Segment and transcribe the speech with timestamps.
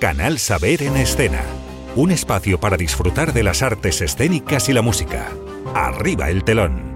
[0.00, 1.42] Canal Saber en Escena.
[1.96, 5.30] Un espacio para disfrutar de las artes escénicas y la música.
[5.74, 6.93] Arriba el telón.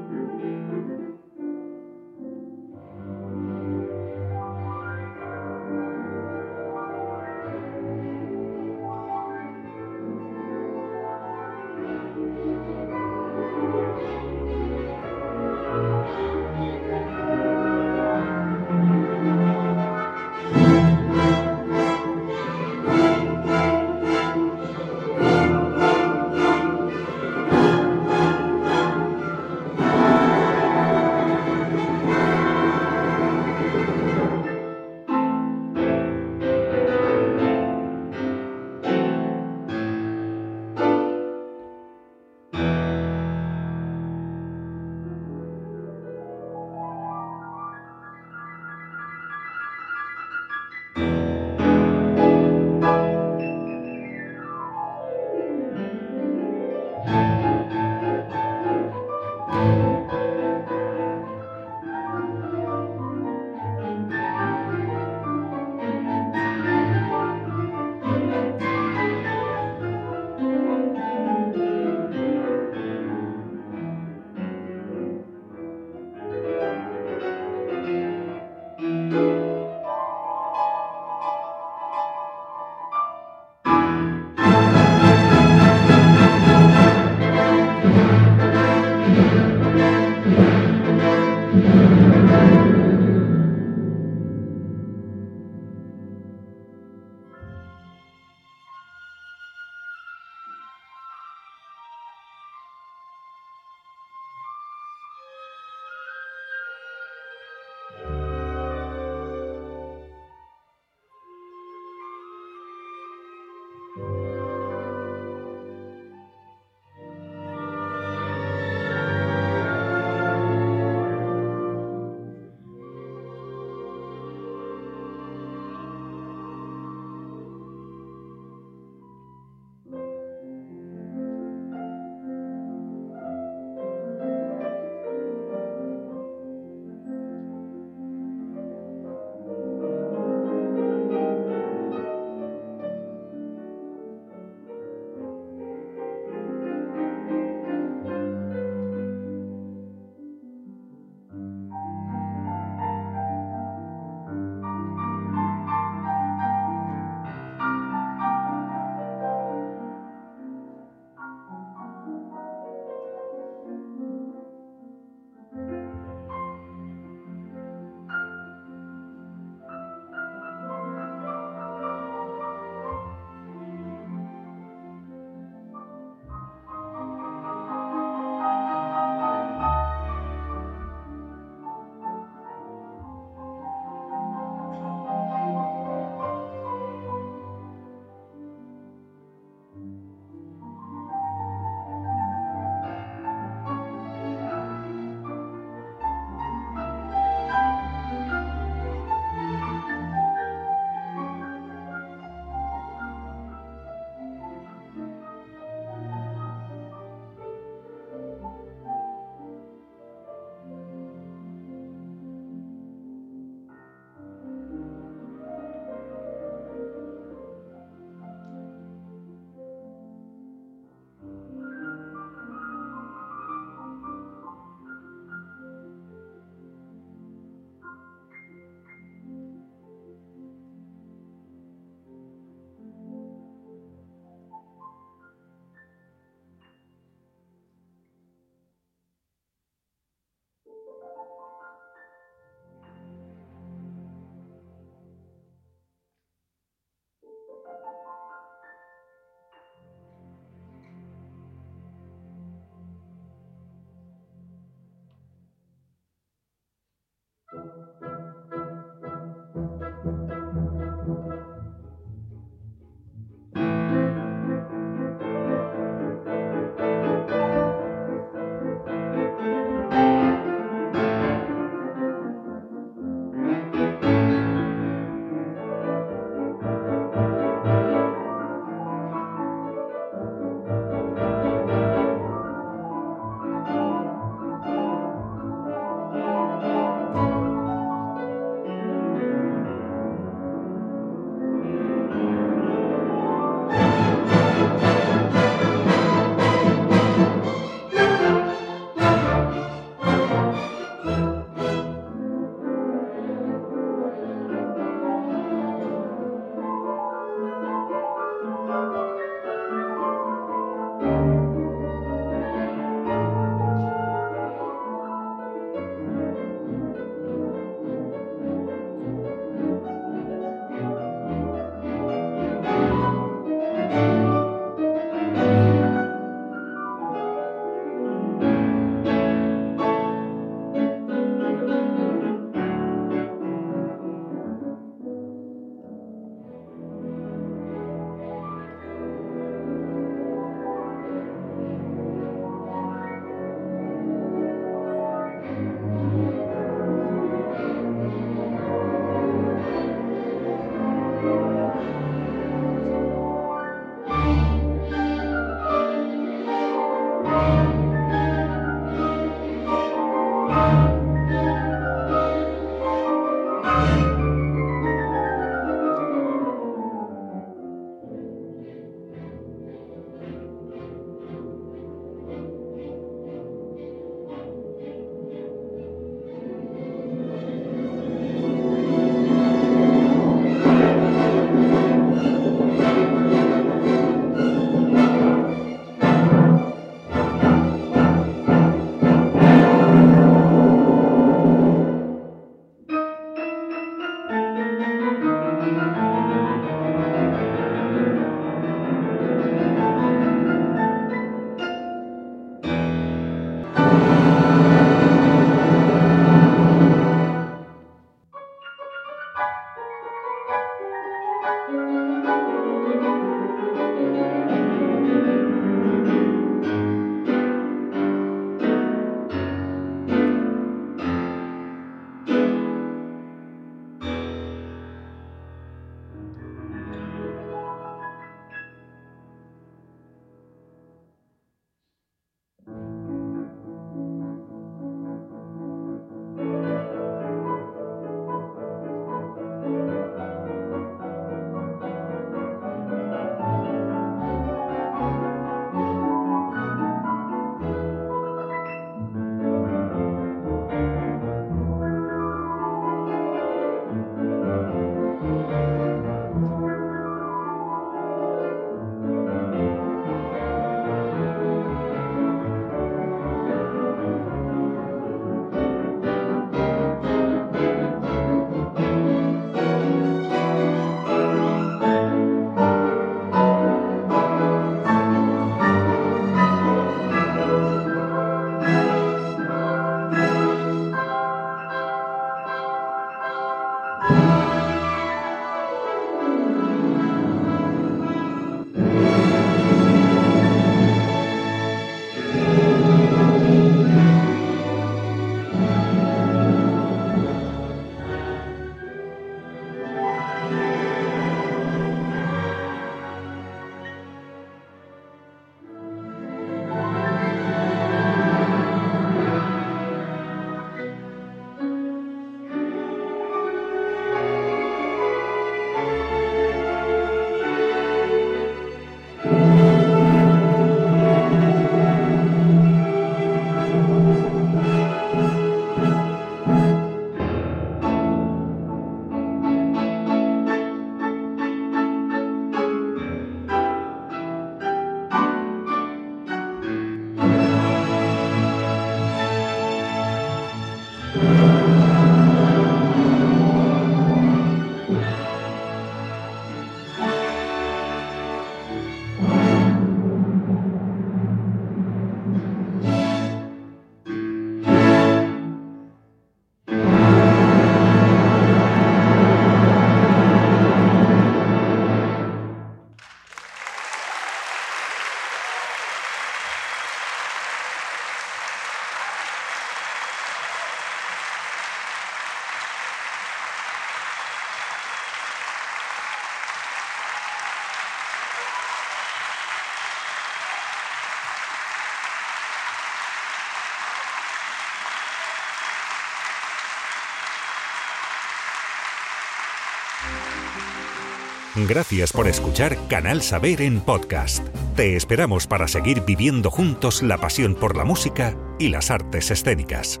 [591.66, 594.46] Gracias por escuchar Canal Saber en podcast.
[594.76, 600.00] Te esperamos para seguir viviendo juntos la pasión por la música y las artes escénicas.